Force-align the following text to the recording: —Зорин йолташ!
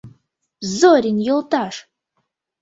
—Зорин 0.77 1.17
йолташ! 1.27 1.75